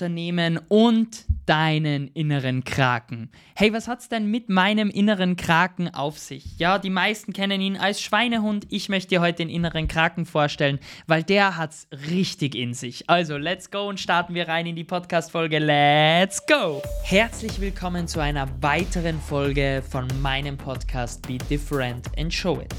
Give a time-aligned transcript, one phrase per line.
[0.00, 3.28] Unternehmen und deinen inneren Kraken.
[3.56, 6.56] Hey, was hat's denn mit meinem inneren Kraken auf sich?
[6.60, 8.68] Ja, die meisten kennen ihn als Schweinehund.
[8.70, 10.78] Ich möchte dir heute den inneren Kraken vorstellen,
[11.08, 13.10] weil der hat's richtig in sich.
[13.10, 15.58] Also, let's go und starten wir rein in die Podcast Folge.
[15.58, 16.82] Let's go.
[17.02, 22.72] Herzlich willkommen zu einer weiteren Folge von meinem Podcast Be Different and Show It.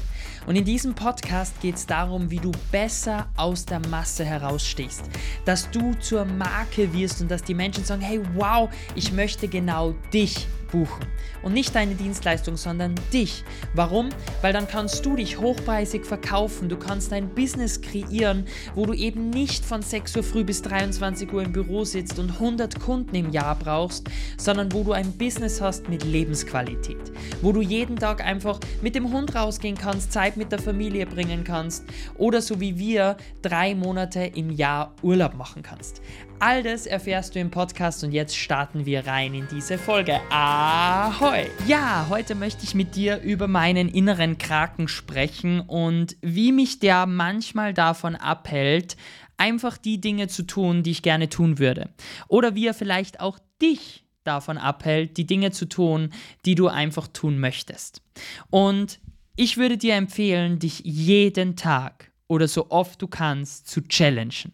[0.46, 5.04] Und in diesem Podcast geht es darum, wie du besser aus der Masse herausstichst,
[5.44, 8.61] dass du zur Marke wirst und dass die Menschen sagen, hey, wow,
[8.94, 11.06] ich möchte genau dich buchen.
[11.42, 13.44] Und nicht deine Dienstleistung, sondern dich.
[13.74, 14.08] Warum?
[14.40, 16.68] Weil dann kannst du dich hochpreisig verkaufen.
[16.68, 21.32] Du kannst ein Business kreieren, wo du eben nicht von 6 Uhr früh bis 23
[21.32, 25.60] Uhr im Büro sitzt und 100 Kunden im Jahr brauchst, sondern wo du ein Business
[25.60, 27.12] hast mit Lebensqualität.
[27.42, 31.44] Wo du jeden Tag einfach mit dem Hund rausgehen kannst, Zeit mit der Familie bringen
[31.44, 31.84] kannst
[32.16, 36.00] oder so wie wir drei Monate im Jahr Urlaub machen kannst.
[36.44, 40.18] All das erfährst du im Podcast und jetzt starten wir rein in diese Folge.
[40.64, 41.50] Ahoi!
[41.66, 47.06] Ja, heute möchte ich mit dir über meinen inneren Kraken sprechen und wie mich der
[47.06, 48.96] manchmal davon abhält,
[49.36, 51.88] einfach die Dinge zu tun, die ich gerne tun würde.
[52.28, 56.12] Oder wie er vielleicht auch dich davon abhält, die Dinge zu tun,
[56.44, 58.00] die du einfach tun möchtest.
[58.48, 59.00] Und
[59.34, 64.52] ich würde dir empfehlen, dich jeden Tag oder so oft du kannst zu challengen.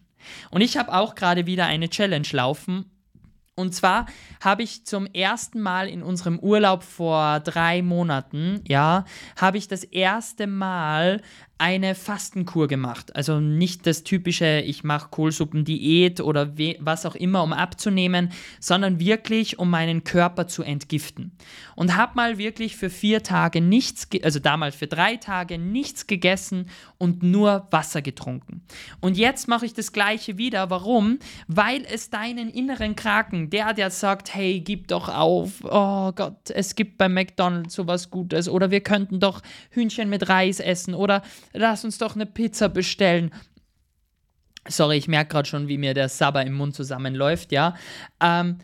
[0.49, 2.98] Und ich habe auch gerade wieder eine Challenge laufen.
[3.59, 4.05] Und zwar
[4.41, 9.03] habe ich zum ersten Mal in unserem Urlaub vor drei Monaten, ja,
[9.35, 11.21] habe ich das erste Mal
[11.59, 13.15] eine Fastenkur gemacht.
[13.17, 19.59] Also nicht das typische, ich mache Kohlsuppendiät oder was auch immer, um abzunehmen, sondern wirklich,
[19.59, 21.33] um meinen Körper zu entgiften.
[21.75, 26.69] Und habe mal wirklich für vier Tage nichts, also damals für drei Tage nichts gegessen
[26.97, 28.61] und nur Wasser getrunken.
[29.01, 30.69] Und jetzt mache ich das gleiche wieder.
[30.69, 31.19] Warum?
[31.47, 36.75] Weil es deinen inneren Kraken, der, der sagt, hey, gib doch auf, oh Gott, es
[36.75, 41.21] gibt bei McDonald's sowas Gutes oder wir könnten doch Hühnchen mit Reis essen oder
[41.53, 43.31] lass uns doch eine Pizza bestellen.
[44.67, 47.75] Sorry, ich merke gerade schon, wie mir der Sabber im Mund zusammenläuft, ja.
[48.21, 48.57] Ähm,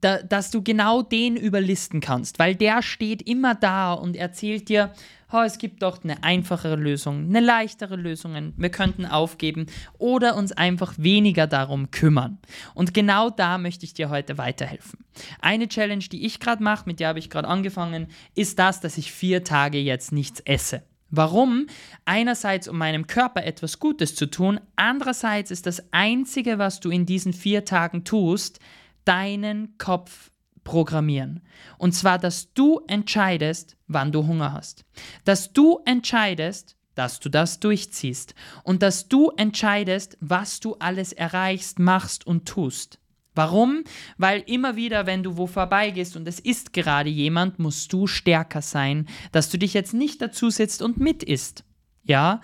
[0.00, 4.92] da, dass du genau den überlisten kannst, weil der steht immer da und erzählt dir,
[5.32, 9.66] oh, es gibt doch eine einfachere Lösung, eine leichtere Lösung, wir könnten aufgeben
[9.98, 12.38] oder uns einfach weniger darum kümmern.
[12.74, 15.00] Und genau da möchte ich dir heute weiterhelfen.
[15.40, 18.98] Eine Challenge, die ich gerade mache, mit der habe ich gerade angefangen, ist das, dass
[18.98, 20.82] ich vier Tage jetzt nichts esse.
[21.10, 21.66] Warum?
[22.04, 27.06] Einerseits, um meinem Körper etwas Gutes zu tun, andererseits ist das Einzige, was du in
[27.06, 28.60] diesen vier Tagen tust,
[29.04, 30.30] deinen Kopf
[30.64, 31.40] programmieren.
[31.78, 34.84] Und zwar, dass du entscheidest, wann du Hunger hast.
[35.24, 38.34] Dass du entscheidest, dass du das durchziehst.
[38.64, 42.98] Und dass du entscheidest, was du alles erreichst, machst und tust.
[43.38, 43.84] Warum?
[44.16, 48.62] Weil immer wieder, wenn du wo vorbeigehst und es ist gerade jemand, musst du stärker
[48.62, 51.62] sein, dass du dich jetzt nicht dazu sitzt und mit isst.
[52.02, 52.40] Ja?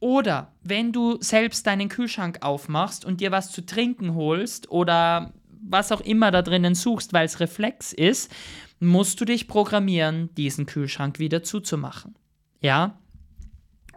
[0.00, 5.92] Oder wenn du selbst deinen Kühlschrank aufmachst und dir was zu trinken holst oder was
[5.92, 8.34] auch immer da drinnen suchst, weil es Reflex ist,
[8.80, 12.14] musst du dich programmieren, diesen Kühlschrank wieder zuzumachen.
[12.62, 12.98] Ja?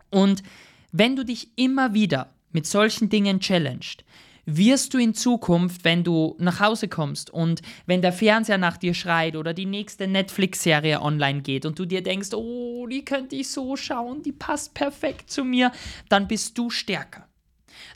[0.10, 0.44] Und
[0.92, 4.04] wenn du dich immer wieder mit solchen Dingen challenged,
[4.46, 8.94] wirst du in Zukunft, wenn du nach Hause kommst und wenn der Fernseher nach dir
[8.94, 13.50] schreit oder die nächste Netflix-Serie online geht und du dir denkst, oh, die könnte ich
[13.50, 15.72] so schauen, die passt perfekt zu mir,
[16.10, 17.28] dann bist du stärker.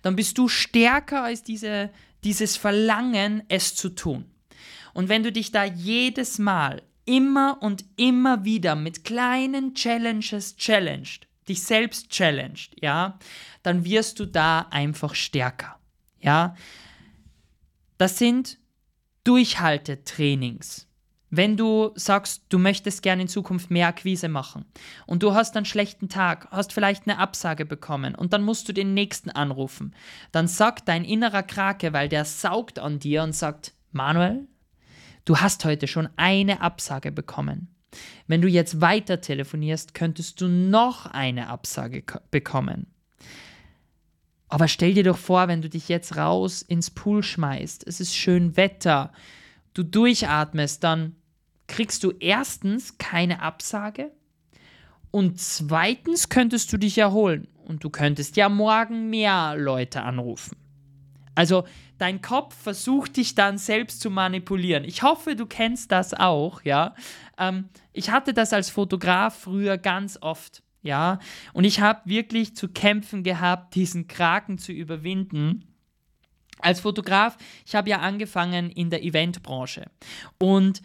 [0.01, 1.89] Dann bist du stärker als diese,
[2.23, 4.25] dieses Verlangen, es zu tun.
[4.93, 11.27] Und wenn du dich da jedes Mal immer und immer wieder mit kleinen Challenges challenged,
[11.47, 13.19] dich selbst challenged, ja,
[13.63, 15.79] dann wirst du da einfach stärker.
[16.25, 16.55] Ja,
[17.97, 18.57] das sind
[19.23, 20.87] Durchhaltetrainings.
[21.29, 24.65] Wenn du sagst, du möchtest gerne in Zukunft mehr Akquise machen
[25.05, 28.73] und du hast einen schlechten Tag, hast vielleicht eine Absage bekommen und dann musst du
[28.73, 29.93] den nächsten anrufen,
[30.31, 34.47] dann sagt dein innerer Krake, weil der saugt an dir und sagt, Manuel,
[35.25, 37.75] du hast heute schon eine Absage bekommen.
[38.27, 42.94] Wenn du jetzt weiter telefonierst, könntest du noch eine Absage bekommen.
[44.55, 48.15] Aber stell dir doch vor, wenn du dich jetzt raus ins Pool schmeißt, es ist
[48.15, 49.11] schön Wetter,
[49.73, 51.17] du durchatmest, dann
[51.67, 54.13] kriegst du erstens keine Absage
[55.11, 60.55] und zweitens könntest du dich erholen und du könntest ja morgen mehr Leute anrufen.
[61.35, 61.65] Also
[61.97, 64.85] dein Kopf versucht dich dann selbst zu manipulieren.
[64.85, 66.95] Ich hoffe, du kennst das auch, ja.
[67.37, 70.63] Ähm, ich hatte das als Fotograf früher ganz oft.
[70.85, 71.17] Ja,
[71.53, 75.65] und ich habe wirklich zu kämpfen gehabt, diesen Kraken zu überwinden.
[76.59, 79.87] als Fotograf, ich habe ja angefangen in der Eventbranche.
[80.37, 80.83] Und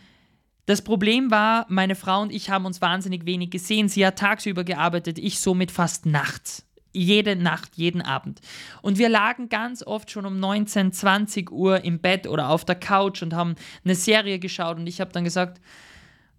[0.65, 3.89] das Problem war, meine Frau und ich haben uns wahnsinnig wenig gesehen.
[3.89, 6.67] Sie hat tagsüber gearbeitet, ich somit fast nachts.
[6.93, 8.41] Jede Nacht, jeden Abend.
[8.81, 12.75] Und wir lagen ganz oft schon um 19, 20 Uhr im Bett oder auf der
[12.75, 13.55] Couch und haben
[13.85, 14.79] eine Serie geschaut.
[14.79, 15.61] Und ich habe dann gesagt,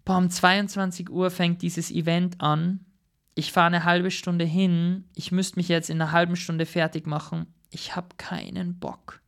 [0.04, 2.84] boah, um 22 Uhr fängt dieses Event an.
[3.34, 5.04] Ich fahre eine halbe Stunde hin.
[5.14, 7.46] Ich müsste mich jetzt in einer halben Stunde fertig machen.
[7.70, 9.22] Ich habe keinen Bock.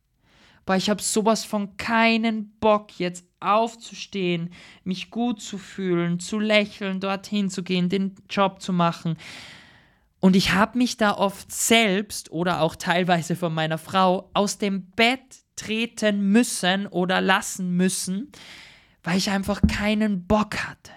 [0.65, 4.51] Boah, ich habe sowas von keinen Bock, jetzt aufzustehen,
[4.83, 9.17] mich gut zu fühlen, zu lächeln, dorthin zu gehen, den Job zu machen.
[10.19, 14.89] Und ich habe mich da oft selbst oder auch teilweise von meiner Frau aus dem
[14.91, 15.21] Bett
[15.55, 18.31] treten müssen oder lassen müssen,
[19.03, 20.91] weil ich einfach keinen Bock hatte.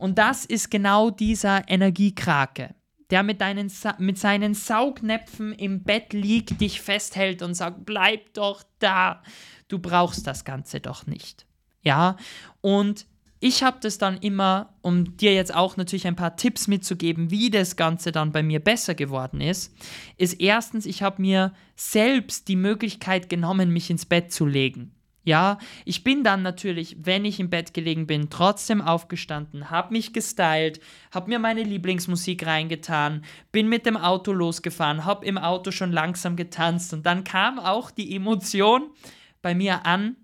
[0.00, 2.74] Und das ist genau dieser Energiekrake
[3.10, 8.62] der mit, deinen, mit seinen Saugnäpfen im Bett liegt, dich festhält und sagt, bleib doch
[8.78, 9.22] da.
[9.68, 11.44] Du brauchst das Ganze doch nicht.
[11.82, 12.16] Ja,
[12.60, 13.06] und
[13.40, 17.50] ich habe das dann immer, um dir jetzt auch natürlich ein paar Tipps mitzugeben, wie
[17.50, 19.74] das Ganze dann bei mir besser geworden ist,
[20.18, 24.94] ist erstens, ich habe mir selbst die Möglichkeit genommen, mich ins Bett zu legen.
[25.30, 30.12] Ja, ich bin dann natürlich, wenn ich im Bett gelegen bin, trotzdem aufgestanden, habe mich
[30.12, 30.80] gestylt,
[31.12, 36.34] habe mir meine Lieblingsmusik reingetan, bin mit dem Auto losgefahren, habe im Auto schon langsam
[36.34, 38.90] getanzt und dann kam auch die Emotion
[39.40, 40.16] bei mir an,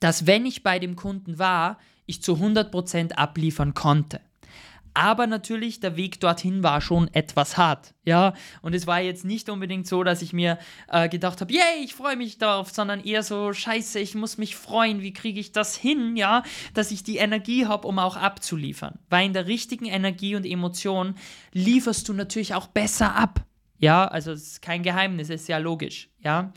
[0.00, 4.20] dass wenn ich bei dem Kunden war, ich zu 100% abliefern konnte.
[4.94, 7.94] Aber natürlich, der Weg dorthin war schon etwas hart.
[8.04, 10.58] Ja, und es war jetzt nicht unbedingt so, dass ich mir
[10.88, 14.54] äh, gedacht habe, yay, ich freue mich darauf, sondern eher so, scheiße, ich muss mich
[14.54, 16.44] freuen, wie kriege ich das hin, ja,
[16.74, 18.98] dass ich die Energie habe, um auch abzuliefern.
[19.10, 21.16] Weil in der richtigen Energie und Emotion
[21.52, 23.44] lieferst du natürlich auch besser ab.
[23.78, 26.08] Ja, also es ist kein Geheimnis, es ist ja logisch.
[26.22, 26.52] Ja,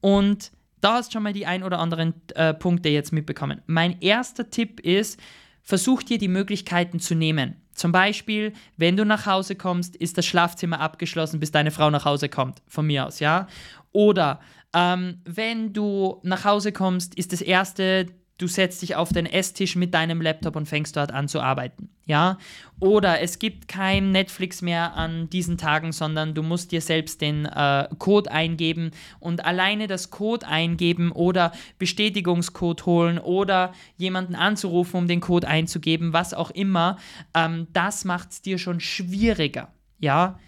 [0.00, 3.62] und da hast schon mal die ein oder anderen äh, Punkte jetzt mitbekommen.
[3.66, 5.18] Mein erster Tipp ist,
[5.62, 7.56] versuch dir die Möglichkeiten zu nehmen.
[7.74, 12.04] Zum Beispiel, wenn du nach Hause kommst, ist das Schlafzimmer abgeschlossen, bis deine Frau nach
[12.04, 13.46] Hause kommt, von mir aus, ja.
[13.92, 14.40] Oder
[14.74, 18.06] ähm, wenn du nach Hause kommst, ist das erste,
[18.38, 21.90] du setzt dich auf den Esstisch mit deinem Laptop und fängst dort an zu arbeiten.
[22.06, 22.38] Ja?
[22.80, 27.46] Oder es gibt kein Netflix mehr an diesen Tagen, sondern du musst dir selbst den
[27.46, 28.90] äh, Code eingeben
[29.20, 36.12] und alleine das Code eingeben oder Bestätigungscode holen oder jemanden anzurufen, um den Code einzugeben,
[36.12, 36.98] was auch immer,
[37.34, 39.68] ähm, das macht es dir schon schwieriger.
[40.00, 40.38] Ja?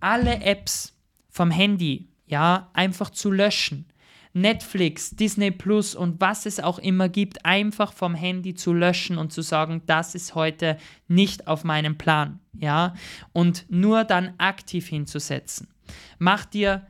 [0.00, 0.96] Alle Apps
[1.28, 3.91] vom Handy, ja, einfach zu löschen
[4.34, 9.32] Netflix, Disney Plus und was es auch immer gibt, einfach vom Handy zu löschen und
[9.32, 12.94] zu sagen, das ist heute nicht auf meinem Plan, ja,
[13.32, 15.68] und nur dann aktiv hinzusetzen.
[16.18, 16.86] Mach dir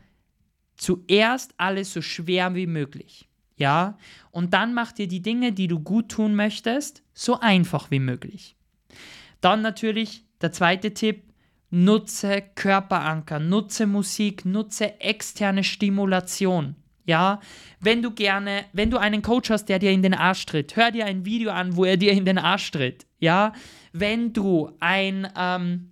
[0.77, 3.99] zuerst alles so schwer wie möglich, ja,
[4.31, 8.57] und dann mach dir die Dinge, die du gut tun möchtest, so einfach wie möglich.
[9.41, 11.25] Dann natürlich der zweite Tipp,
[11.71, 16.77] nutze Körperanker, nutze Musik, nutze externe Stimulation.
[17.05, 17.41] Ja,
[17.81, 20.91] wenn du gerne, wenn du einen Coach hast, der dir in den Arsch tritt, hör
[20.91, 23.07] dir ein Video an, wo er dir in den Arsch tritt.
[23.19, 23.53] Ja,
[23.93, 25.91] wenn du ein, ähm,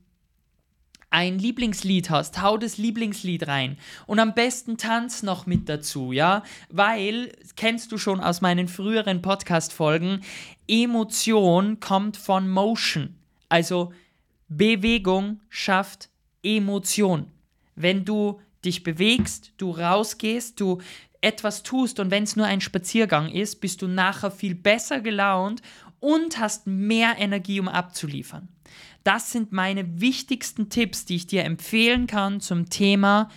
[1.11, 3.77] ein Lieblingslied hast, hau das Lieblingslied rein
[4.07, 9.21] und am besten tanz noch mit dazu, ja, weil, kennst du schon aus meinen früheren
[9.21, 10.21] Podcast-Folgen,
[10.69, 13.17] Emotion kommt von Motion,
[13.49, 13.93] also
[14.49, 16.09] Bewegung schafft
[16.43, 17.26] Emotion.
[17.75, 20.81] Wenn du dich bewegst, du rausgehst, du
[21.21, 25.62] etwas tust und wenn es nur ein Spaziergang ist, bist du nachher viel besser gelaunt
[26.00, 28.49] und hast mehr Energie, um abzuliefern.
[29.05, 33.31] Das sind meine wichtigsten Tipps, die ich dir empfehlen kann zum Thema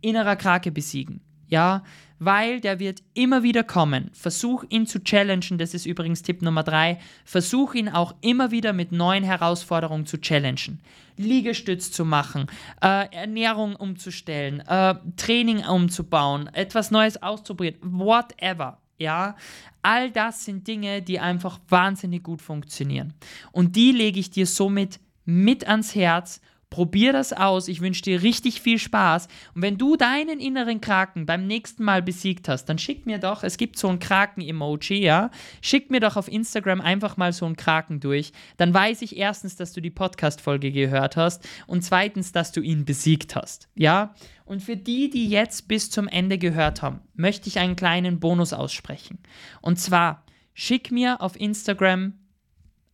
[0.00, 1.20] innerer Krake besiegen.
[1.50, 1.82] Ja,
[2.20, 4.10] weil der wird immer wieder kommen.
[4.12, 7.00] Versuch ihn zu challengen, das ist übrigens Tipp Nummer drei.
[7.24, 10.80] Versuch ihn auch immer wieder mit neuen Herausforderungen zu challengen.
[11.16, 12.46] Liegestütz zu machen,
[12.82, 18.78] äh, Ernährung umzustellen, äh, Training umzubauen, etwas Neues auszuprobieren, whatever.
[18.98, 19.34] Ja,
[19.82, 23.14] all das sind Dinge, die einfach wahnsinnig gut funktionieren.
[23.50, 27.66] Und die lege ich dir somit mit ans Herz Probier das aus.
[27.66, 29.26] Ich wünsche dir richtig viel Spaß.
[29.54, 33.42] Und wenn du deinen inneren Kraken beim nächsten Mal besiegt hast, dann schick mir doch,
[33.42, 35.30] es gibt so ein Kraken-Emoji, ja.
[35.60, 38.32] Schick mir doch auf Instagram einfach mal so einen Kraken durch.
[38.56, 42.84] Dann weiß ich erstens, dass du die Podcast-Folge gehört hast und zweitens, dass du ihn
[42.84, 44.14] besiegt hast, ja.
[44.44, 48.52] Und für die, die jetzt bis zum Ende gehört haben, möchte ich einen kleinen Bonus
[48.52, 49.18] aussprechen.
[49.60, 50.24] Und zwar,
[50.54, 52.14] schick mir auf Instagram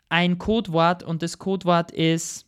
[0.09, 2.46] ein Codewort und das Codewort ist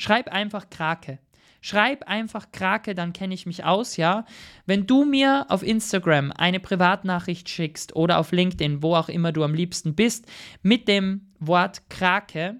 [0.00, 1.18] Schreib einfach Krake.
[1.60, 4.24] Schreib einfach Krake, dann kenne ich mich aus, ja.
[4.64, 9.44] Wenn du mir auf Instagram eine Privatnachricht schickst oder auf LinkedIn, wo auch immer du
[9.44, 10.24] am liebsten bist,
[10.62, 12.56] mit dem Wort Krake,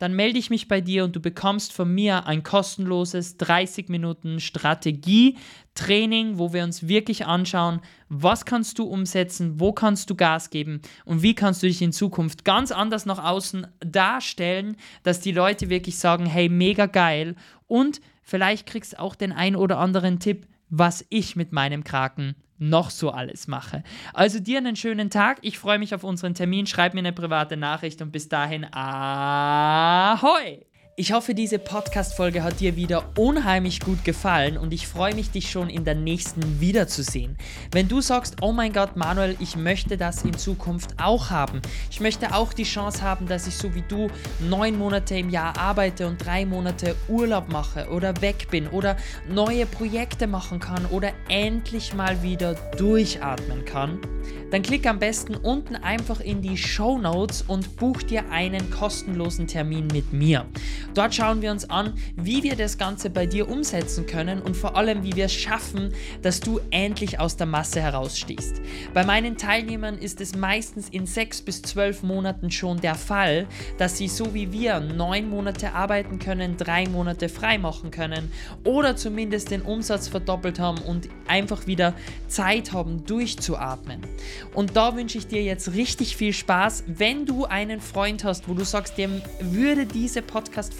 [0.00, 4.40] dann melde ich mich bei dir und du bekommst von mir ein kostenloses 30 Minuten
[4.40, 10.80] Strategie-Training, wo wir uns wirklich anschauen, was kannst du umsetzen, wo kannst du Gas geben
[11.04, 15.68] und wie kannst du dich in Zukunft ganz anders nach außen darstellen, dass die Leute
[15.68, 17.36] wirklich sagen, hey, mega geil.
[17.66, 22.36] Und vielleicht kriegst du auch den ein oder anderen Tipp, was ich mit meinem Kraken
[22.58, 23.82] noch so alles mache.
[24.12, 25.38] Also dir einen schönen Tag.
[25.42, 26.66] Ich freue mich auf unseren Termin.
[26.66, 30.66] Schreib mir eine private Nachricht und bis dahin, ahoi!
[31.00, 35.50] Ich hoffe, diese Podcast-Folge hat dir wieder unheimlich gut gefallen und ich freue mich, dich
[35.50, 37.38] schon in der nächsten wiederzusehen.
[37.72, 41.62] Wenn du sagst, oh mein Gott, Manuel, ich möchte das in Zukunft auch haben.
[41.90, 44.08] Ich möchte auch die Chance haben, dass ich so wie du
[44.40, 49.64] neun Monate im Jahr arbeite und drei Monate Urlaub mache oder weg bin oder neue
[49.64, 53.98] Projekte machen kann oder endlich mal wieder durchatmen kann
[54.50, 59.46] dann klick am besten unten einfach in die Show Notes und buch dir einen kostenlosen
[59.46, 60.46] Termin mit mir.
[60.94, 64.76] Dort schauen wir uns an, wie wir das Ganze bei dir umsetzen können und vor
[64.76, 65.92] allem, wie wir es schaffen,
[66.22, 68.60] dass du endlich aus der Masse herausstehst.
[68.92, 73.46] Bei meinen Teilnehmern ist es meistens in sechs bis zwölf Monaten schon der Fall,
[73.78, 78.30] dass sie so wie wir neun Monate arbeiten können, drei Monate frei machen können
[78.64, 81.94] oder zumindest den Umsatz verdoppelt haben und einfach wieder
[82.28, 84.00] Zeit haben, durchzuatmen.
[84.54, 86.84] Und da wünsche ich dir jetzt richtig viel Spaß.
[86.86, 90.22] Wenn du einen Freund hast, wo du sagst, dem würde diese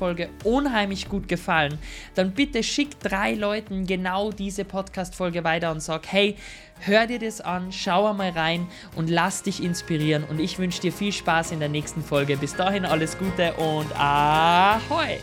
[0.01, 1.79] Podcast-Folge unheimlich gut gefallen,
[2.15, 6.37] dann bitte schick drei Leuten genau diese Podcast-Folge weiter und sag, hey,
[6.81, 8.67] hör dir das an, schau einmal rein
[8.97, 10.25] und lass dich inspirieren.
[10.25, 12.37] Und ich wünsche dir viel Spaß in der nächsten Folge.
[12.37, 15.19] Bis dahin alles Gute und ahoi!